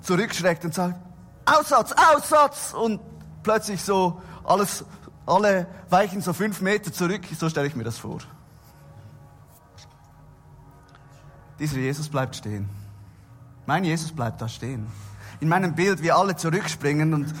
[0.00, 0.96] zurückschreckt und sagt,
[1.46, 2.74] Aussatz, Aussatz!
[2.74, 3.00] Und
[3.44, 4.84] plötzlich so alles,
[5.24, 7.20] alle weichen so fünf Meter zurück.
[7.38, 8.18] So stelle ich mir das vor.
[11.60, 12.68] Dieser Jesus bleibt stehen.
[13.66, 14.88] Mein Jesus bleibt da stehen.
[15.38, 17.32] In meinem Bild, wie alle zurückspringen und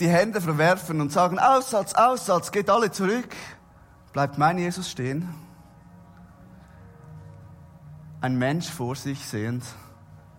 [0.00, 3.28] die Hände verwerfen und sagen, Aussatz, Aussatz, geht alle zurück,
[4.14, 5.28] bleibt mein Jesus stehen.
[8.20, 9.64] Ein Mensch vor sich sehend,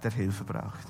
[0.04, 0.88] der Hilfe braucht.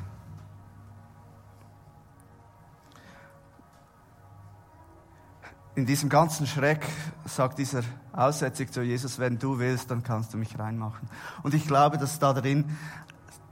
[5.79, 6.85] in diesem ganzen Schreck
[7.23, 11.09] sagt dieser Aussätzig zu Jesus, wenn du willst, dann kannst du mich reinmachen.
[11.41, 12.65] Und ich glaube, dass da drin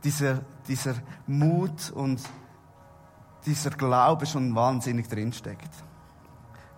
[0.04, 0.96] dieser, dieser
[1.26, 2.22] Mut und
[3.46, 5.70] dieser Glaube schon wahnsinnig drinsteckt.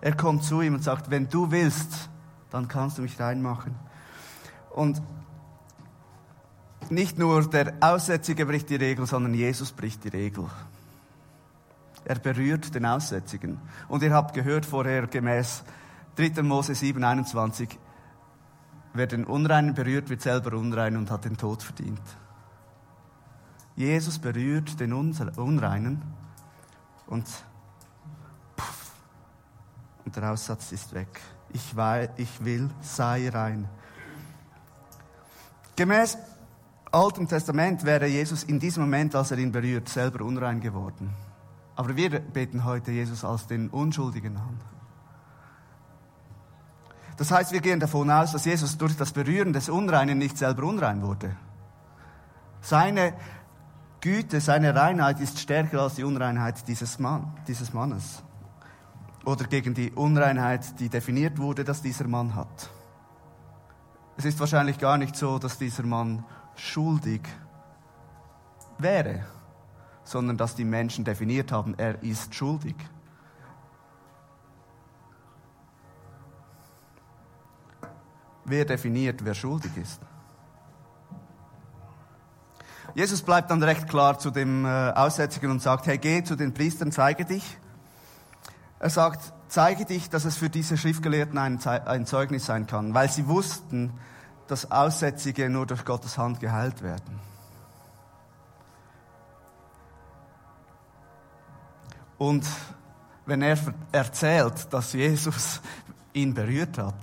[0.00, 2.08] Er kommt zu ihm und sagt, wenn du willst,
[2.50, 3.74] dann kannst du mich reinmachen.
[4.70, 5.02] Und
[6.90, 10.46] nicht nur der Aussätzige bricht die Regel, sondern Jesus bricht die Regel.
[12.04, 13.58] Er berührt den Aussätzigen.
[13.88, 15.62] Und ihr habt gehört vorher gemäß
[16.16, 16.42] 3.
[16.42, 17.78] Mose 7, 21,
[18.94, 22.00] wer den Unreinen berührt, wird selber unrein und hat den Tod verdient.
[23.76, 26.02] Jesus berührt den Unreinen
[27.06, 27.24] und
[28.56, 28.92] puff,
[30.04, 31.20] und der Aussatz ist weg.
[31.52, 33.68] Ich, will, sei rein.
[35.76, 36.18] Gemäß
[36.92, 41.10] Altem Testament wäre Jesus in diesem Moment, als er ihn berührt, selber unrein geworden.
[41.76, 44.60] Aber wir beten heute Jesus als den Unschuldigen an.
[47.16, 50.64] Das heißt, wir gehen davon aus, dass Jesus durch das Berühren des Unreinen nicht selber
[50.64, 51.36] unrein wurde.
[52.60, 53.14] Seine
[54.00, 58.22] Güte, seine Reinheit ist stärker als die Unreinheit dieses, Mann, dieses Mannes.
[59.24, 62.70] Oder gegen die Unreinheit, die definiert wurde, dass dieser Mann hat.
[64.16, 66.24] Es ist wahrscheinlich gar nicht so, dass dieser Mann
[66.56, 67.22] schuldig
[68.78, 69.24] wäre,
[70.04, 72.76] sondern dass die Menschen definiert haben, er ist schuldig.
[78.44, 80.00] Wer definiert, wer schuldig ist?
[82.94, 86.52] Jesus bleibt dann recht klar zu dem äh, Aussätzigen und sagt, hey, geh zu den
[86.52, 87.58] Priestern, zeige dich.
[88.80, 93.08] Er sagt, zeige dich, dass es für diese Schriftgelehrten ein, ein Zeugnis sein kann, weil
[93.08, 93.92] sie wussten,
[94.50, 97.20] dass Aussätzige nur durch Gottes Hand geheilt werden.
[102.18, 102.44] Und
[103.26, 103.56] wenn er
[103.92, 105.60] erzählt, dass Jesus
[106.12, 106.96] ihn berührt hat,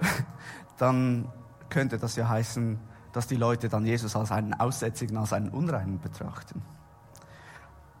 [0.78, 1.30] dann
[1.68, 2.78] könnte das ja heißen,
[3.12, 6.62] dass die Leute dann Jesus als einen Aussätzigen, als einen Unreinen betrachten.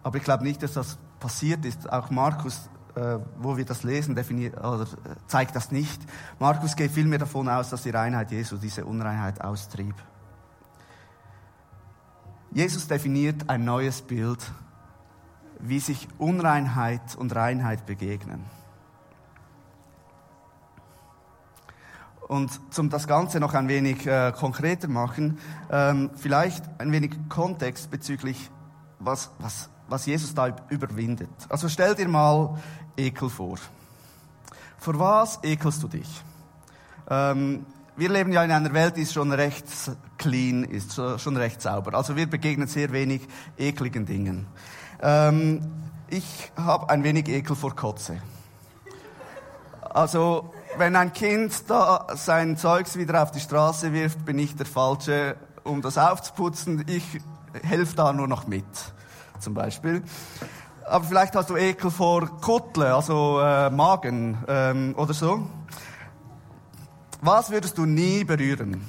[0.04, 1.92] Aber ich glaube nicht, dass das passiert ist.
[1.92, 6.00] Auch Markus äh, wo wir das lesen, definiert, oder äh, zeigt das nicht.
[6.38, 9.94] Markus geht vielmehr davon aus, dass die Reinheit Jesu diese Unreinheit austrieb.
[12.52, 14.38] Jesus definiert ein neues Bild,
[15.58, 18.44] wie sich Unreinheit und Reinheit begegnen.
[22.28, 25.38] Und zum das Ganze noch ein wenig äh, konkreter machen,
[25.70, 28.50] ähm, vielleicht ein wenig Kontext bezüglich,
[28.98, 31.30] was, was, was Jesus da überwindet.
[31.48, 32.58] Also stell dir mal
[32.96, 33.58] Ekel vor.
[34.78, 36.08] Vor was ekelst du dich?
[37.08, 39.66] Ähm, wir leben ja in einer Welt, die schon recht
[40.16, 41.94] clean ist, schon recht sauber.
[41.94, 43.22] Also wir begegnen sehr wenig
[43.58, 44.46] ekligen Dingen.
[45.00, 45.60] Ähm,
[46.08, 48.20] ich habe ein wenig Ekel vor Kotze.
[49.82, 54.66] Also wenn ein Kind da sein Zeugs wieder auf die Straße wirft, bin ich der
[54.66, 56.84] Falsche, um das aufzuputzen.
[56.88, 57.20] Ich
[57.62, 58.64] helfe da nur noch mit,
[59.42, 60.02] zum Beispiel
[60.86, 65.48] aber vielleicht hast du Ekel vor Kuttle, also äh, Magen ähm, oder so.
[67.20, 68.84] Was würdest du nie berühren?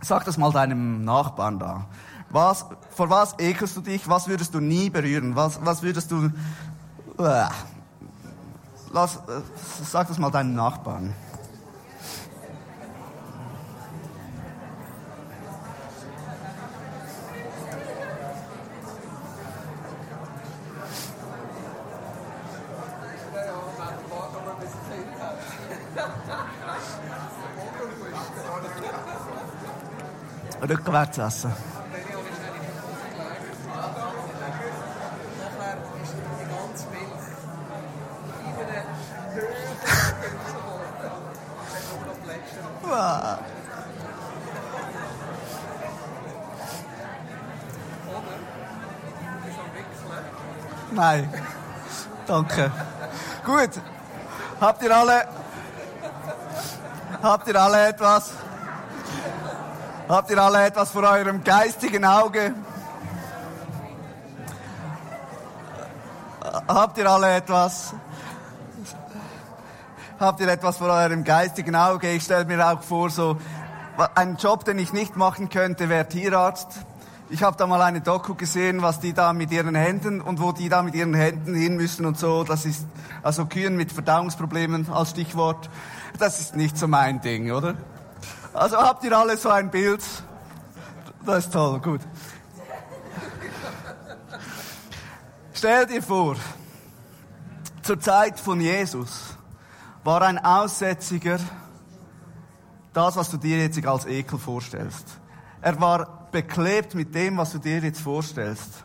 [0.00, 1.86] Sag das mal deinem Nachbarn da.
[2.30, 4.08] Was, vor was ekelst du dich?
[4.08, 5.36] Was würdest du nie berühren?
[5.36, 6.30] Was, was würdest du...
[7.18, 7.46] Äh,
[8.92, 9.40] lass, äh,
[9.84, 11.14] sag das mal deinem Nachbarn.
[30.68, 31.52] Rückwärts essen.
[50.92, 51.28] Nein.
[52.26, 52.70] Danke.
[53.44, 53.70] Gut.
[54.60, 55.28] Habt ihr alle,
[57.26, 58.32] habt ihr alle etwas?
[60.08, 62.54] Habt ihr alle etwas vor eurem geistigen Auge?
[66.68, 67.94] Habt ihr alle etwas?
[70.20, 72.10] Habt ihr etwas vor eurem geistigen Auge?
[72.12, 73.36] Ich stelle mir auch vor, so
[74.14, 76.68] einen Job, den ich nicht machen könnte, wäre Tierarzt.
[77.28, 80.52] Ich habe da mal eine Doku gesehen, was die da mit ihren Händen und wo
[80.52, 82.44] die da mit ihren Händen hin müssen und so.
[82.44, 82.86] Das ist
[83.24, 85.68] also Kühen mit Verdauungsproblemen als Stichwort.
[86.18, 87.74] Das ist nicht so mein Ding, oder?
[88.54, 90.02] Also habt ihr alle so ein Bild?
[91.24, 92.00] Das ist toll, gut.
[95.52, 96.36] Stell dir vor,
[97.82, 99.36] zur Zeit von Jesus
[100.04, 101.38] war ein Aussätziger
[102.92, 105.06] das, was du dir jetzt als Ekel vorstellst.
[105.60, 108.84] Er war beklebt mit dem, was du dir jetzt vorstellst.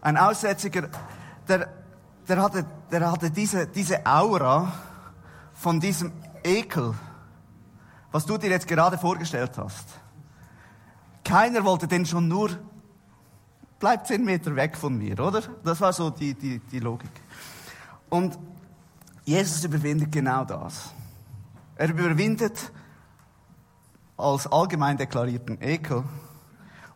[0.00, 0.88] Ein Aussätziger,
[1.46, 1.68] der,
[2.26, 4.72] der hatte, der hatte diese, diese Aura
[5.60, 6.94] von diesem Ekel
[8.12, 9.86] was du dir jetzt gerade vorgestellt hast.
[11.24, 12.50] Keiner wollte den schon nur
[13.78, 15.42] bleib zehn Meter weg von mir, oder?
[15.64, 17.10] Das war so die, die, die Logik.
[18.08, 18.38] Und
[19.24, 20.92] Jesus überwindet genau das.
[21.76, 22.72] Er überwindet
[24.16, 26.04] als allgemein deklarierten Ekel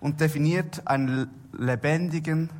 [0.00, 2.50] und definiert einen lebendigen,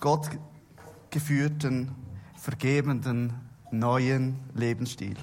[0.00, 1.94] gottgeführten,
[2.34, 5.16] vergebenden, neuen Lebensstil.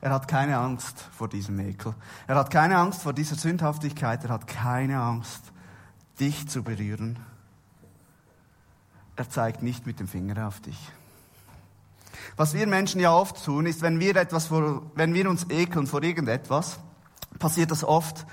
[0.00, 1.94] Er hat keine Angst vor diesem Ekel.
[2.26, 4.24] Er hat keine Angst vor dieser Sündhaftigkeit.
[4.24, 5.40] Er hat keine Angst,
[6.18, 7.18] dich zu berühren.
[9.14, 10.90] Er zeigt nicht mit dem Finger auf dich.
[12.36, 15.86] Was wir Menschen ja oft tun, ist, wenn wir etwas vor, wenn wir uns ekeln
[15.86, 16.80] vor irgendetwas,
[17.38, 18.26] passiert das oft,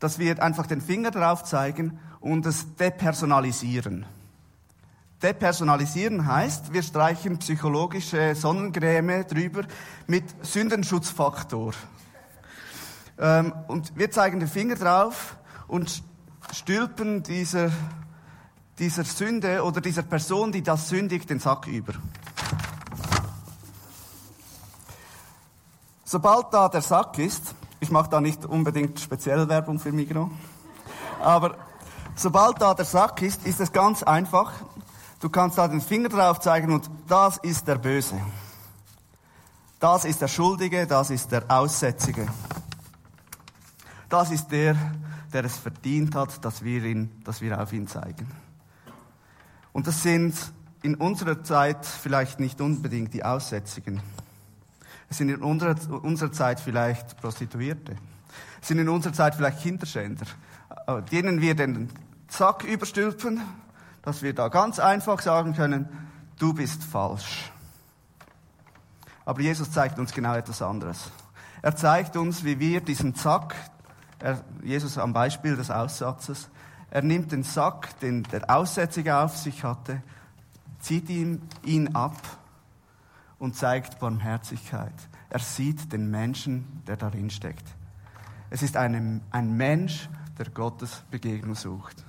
[0.00, 4.06] dass wir einfach den Finger drauf zeigen und es depersonalisieren.
[5.22, 9.62] Depersonalisieren heißt, wir streichen psychologische Sonnencreme drüber
[10.08, 11.72] mit Sündenschutzfaktor.
[13.18, 15.36] Ähm, und wir zeigen den Finger drauf
[15.68, 16.02] und
[16.52, 17.70] stülpen dieser,
[18.80, 21.92] dieser Sünde oder dieser Person, die das sündigt, den Sack über.
[26.04, 30.32] Sobald da der Sack ist, ich mache da nicht unbedingt speziell Werbung für Migro,
[31.20, 31.56] aber
[32.16, 34.52] sobald da der Sack ist, ist es ganz einfach.
[35.22, 38.20] Du kannst da den Finger drauf zeigen und das ist der Böse.
[39.78, 42.26] Das ist der Schuldige, das ist der Aussätzige.
[44.08, 44.74] Das ist der,
[45.32, 48.26] der es verdient hat, dass wir, ihn, dass wir auf ihn zeigen.
[49.72, 50.34] Und das sind
[50.82, 54.02] in unserer Zeit vielleicht nicht unbedingt die Aussätzigen.
[55.08, 57.94] Es sind in unserer, unserer Zeit vielleicht Prostituierte.
[58.60, 60.26] Es sind in unserer Zeit vielleicht Kinderschänder,
[60.88, 61.90] äh, denen wir den
[62.26, 63.40] Zack überstülpen
[64.02, 65.88] dass wir da ganz einfach sagen können,
[66.38, 67.52] du bist falsch.
[69.24, 71.10] Aber Jesus zeigt uns genau etwas anderes.
[71.62, 73.54] Er zeigt uns, wie wir diesen Sack,
[74.18, 76.48] er, Jesus am Beispiel des Aussatzes,
[76.90, 80.02] er nimmt den Sack, den der Aussätzige auf sich hatte,
[80.80, 82.16] zieht ihm, ihn ab
[83.38, 84.92] und zeigt Barmherzigkeit.
[85.30, 87.64] Er sieht den Menschen, der darin steckt.
[88.50, 92.04] Es ist eine, ein Mensch, der Gottes Begegnung sucht.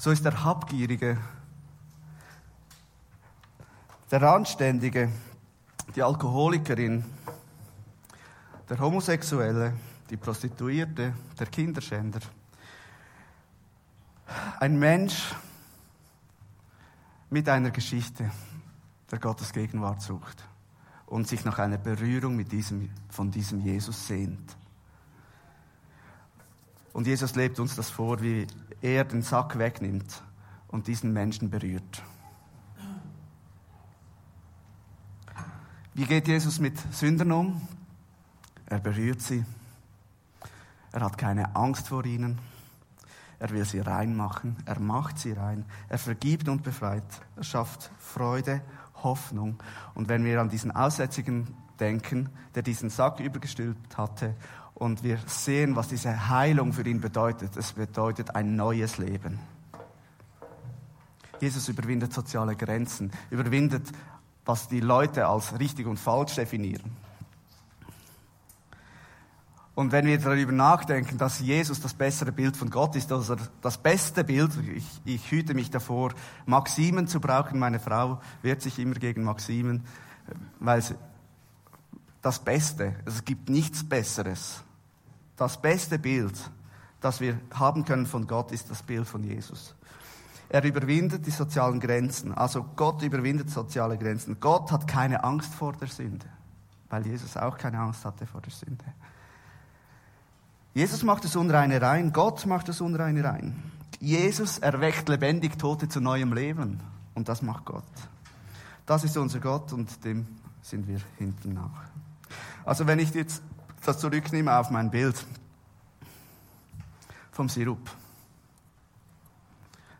[0.00, 1.18] So ist der Habgierige,
[4.10, 5.12] der Anständige,
[5.94, 7.04] die Alkoholikerin,
[8.70, 9.74] der Homosexuelle,
[10.08, 12.20] die Prostituierte, der Kinderschänder.
[14.58, 15.34] Ein Mensch
[17.28, 18.30] mit einer Geschichte,
[19.10, 20.42] der Gottes Gegenwart sucht
[21.04, 24.56] und sich nach einer Berührung mit diesem, von diesem Jesus sehnt.
[26.94, 28.46] Und Jesus lebt uns das vor, wie
[28.82, 30.22] er den Sack wegnimmt
[30.68, 32.02] und diesen Menschen berührt.
[35.94, 37.68] Wie geht Jesus mit Sündern um?
[38.66, 39.44] Er berührt sie.
[40.92, 42.38] Er hat keine Angst vor ihnen.
[43.38, 44.56] Er will sie reinmachen.
[44.66, 45.64] Er macht sie rein.
[45.88, 47.02] Er vergibt und befreit.
[47.36, 48.62] Er schafft Freude,
[49.02, 49.60] Hoffnung.
[49.94, 54.34] Und wenn wir an diesen Aussätzigen denken, der diesen Sack übergestülpt hatte
[54.80, 57.54] und wir sehen, was diese Heilung für ihn bedeutet.
[57.54, 59.38] Es bedeutet ein neues Leben.
[61.38, 63.86] Jesus überwindet soziale Grenzen, überwindet,
[64.46, 66.96] was die Leute als richtig und falsch definieren.
[69.74, 73.76] Und wenn wir darüber nachdenken, dass Jesus das bessere Bild von Gott ist, also das
[73.76, 76.14] beste Bild, ich, ich hüte mich davor,
[76.46, 77.58] Maximen zu brauchen.
[77.58, 79.84] Meine Frau wehrt sich immer gegen Maximen,
[80.58, 80.94] weil sie,
[82.22, 84.64] das Beste, es gibt nichts Besseres
[85.40, 86.34] das beste Bild,
[87.00, 89.74] das wir haben können von Gott, ist das Bild von Jesus.
[90.50, 92.34] Er überwindet die sozialen Grenzen.
[92.34, 94.38] Also Gott überwindet soziale Grenzen.
[94.38, 96.26] Gott hat keine Angst vor der Sünde,
[96.90, 98.84] weil Jesus auch keine Angst hatte vor der Sünde.
[100.74, 103.62] Jesus macht das Unreine rein, Gott macht das Unreine rein.
[103.98, 106.80] Jesus erweckt lebendig Tote zu neuem Leben.
[107.14, 107.84] Und das macht Gott.
[108.84, 110.26] Das ist unser Gott und dem
[110.60, 111.90] sind wir hinten nach.
[112.64, 113.42] Also wenn ich jetzt
[113.84, 115.24] das zurücknehme auf mein Bild
[117.32, 117.90] vom Sirup.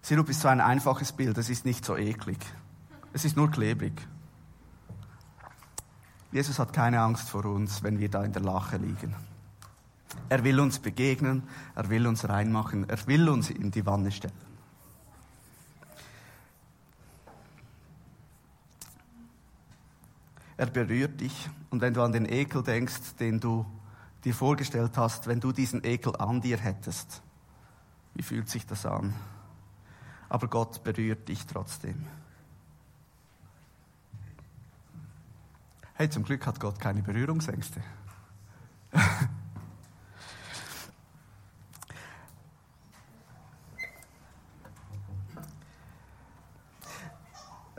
[0.03, 2.39] Sirup ist so ein einfaches Bild, es ist nicht so eklig.
[3.13, 3.93] Es ist nur klebrig.
[6.33, 9.17] Jesus hat keine Angst vor uns, wenn wir da in der Lache liegen.
[10.29, 11.43] Er will uns begegnen,
[11.75, 14.50] er will uns reinmachen, er will uns in die Wanne stellen.
[20.61, 23.65] Er berührt dich und wenn du an den Ekel denkst, den du
[24.25, 27.23] dir vorgestellt hast, wenn du diesen Ekel an dir hättest,
[28.13, 29.15] wie fühlt sich das an?
[30.29, 32.05] Aber Gott berührt dich trotzdem.
[35.95, 37.83] Hey, zum Glück hat Gott keine Berührungsängste.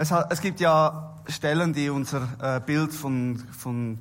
[0.02, 3.99] Es, hat, es gibt ja Stellen, die unser äh, Bild von, von,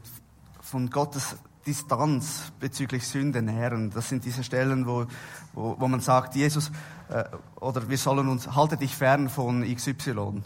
[0.63, 1.37] von Gottes
[1.67, 3.91] Distanz bezüglich Sünde nähren.
[3.91, 5.05] Das sind diese Stellen, wo,
[5.53, 6.73] wo, wo man sagt, Jesus,
[7.11, 7.25] äh,
[7.57, 10.43] oder wir sollen uns, halte dich fern von XY.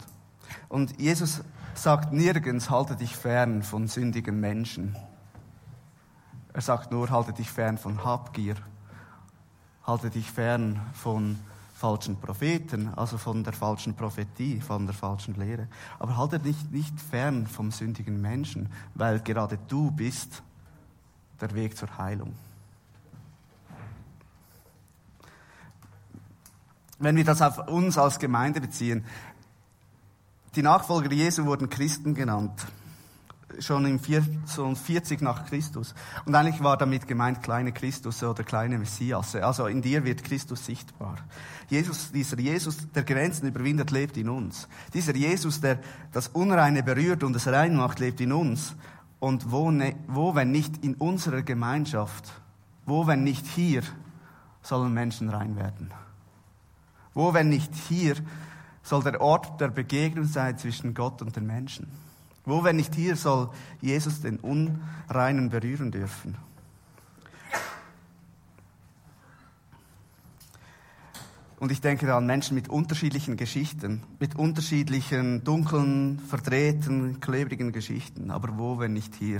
[0.67, 1.41] Und Jesus
[1.73, 4.97] sagt nirgends, halte dich fern von sündigen Menschen.
[6.51, 8.55] Er sagt nur, halte dich fern von Habgier.
[9.87, 11.39] Halte dich fern von
[11.75, 15.67] falschen Propheten, also von der falschen Prophetie, von der falschen Lehre.
[15.99, 20.41] Aber halte dich nicht fern vom sündigen Menschen, weil gerade du bist
[21.41, 22.33] der Weg zur Heilung.
[26.97, 29.03] Wenn wir das auf uns als Gemeinde beziehen,
[30.55, 32.65] die Nachfolger Jesu wurden Christen genannt
[33.59, 35.93] schon im 40 nach Christus.
[36.25, 39.35] Und eigentlich war damit gemeint kleine Christus oder kleine Messias.
[39.35, 41.17] Also in dir wird Christus sichtbar.
[41.69, 44.67] Jesus, dieser Jesus, der Grenzen überwindet, lebt in uns.
[44.93, 45.79] Dieser Jesus, der
[46.11, 48.75] das Unreine berührt und es rein macht, lebt in uns.
[49.19, 52.33] Und wo, ne, wo, wenn nicht in unserer Gemeinschaft,
[52.85, 53.81] wo, wenn nicht hier,
[54.61, 55.91] sollen Menschen rein werden?
[57.13, 58.15] Wo, wenn nicht hier,
[58.83, 61.87] soll der Ort der Begegnung sein zwischen Gott und den Menschen?
[62.45, 63.49] Wo, wenn nicht hier, soll
[63.81, 66.37] Jesus den Unreinen berühren dürfen?
[71.57, 78.29] Und ich denke an Menschen mit unterschiedlichen Geschichten, mit unterschiedlichen dunklen, verdrehten, klebrigen Geschichten.
[78.29, 79.39] Aber wo, wenn nicht hier,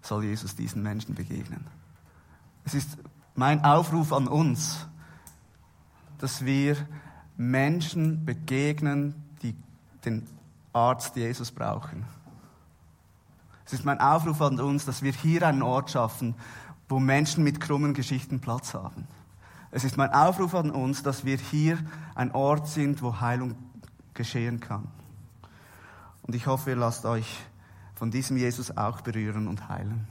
[0.00, 1.66] soll Jesus diesen Menschen begegnen?
[2.64, 2.98] Es ist
[3.34, 4.86] mein Aufruf an uns,
[6.18, 6.76] dass wir
[7.36, 9.56] Menschen begegnen, die
[10.04, 10.26] den
[10.74, 12.04] Arzt Jesus brauchen.
[13.64, 16.34] Es ist mein Aufruf an uns, dass wir hier einen Ort schaffen,
[16.88, 19.06] wo Menschen mit krummen Geschichten Platz haben.
[19.70, 21.78] Es ist mein Aufruf an uns, dass wir hier
[22.14, 23.54] ein Ort sind, wo Heilung
[24.12, 24.88] geschehen kann.
[26.22, 27.40] Und ich hoffe, ihr lasst euch
[27.94, 30.06] von diesem Jesus auch berühren und heilen.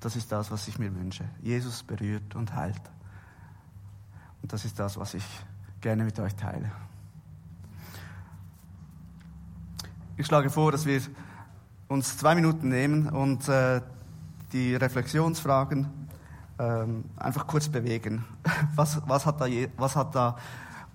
[0.00, 1.24] Das ist das, was ich mir wünsche.
[1.40, 2.82] Jesus berührt und heilt.
[4.42, 5.24] Und das ist das, was ich
[5.80, 6.70] gerne mit euch teile.
[10.22, 11.00] Ich schlage vor, dass wir
[11.88, 13.80] uns zwei Minuten nehmen und äh,
[14.52, 15.88] die Reflexionsfragen
[16.60, 18.24] ähm, einfach kurz bewegen.
[18.76, 19.46] Was, was, hat da
[19.76, 20.36] was, hat da,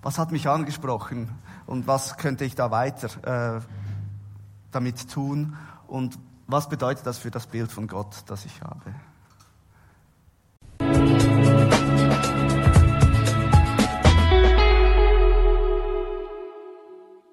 [0.00, 1.28] was hat mich angesprochen
[1.66, 3.60] und was könnte ich da weiter äh,
[4.70, 5.58] damit tun
[5.88, 8.94] und was bedeutet das für das Bild von Gott, das ich habe?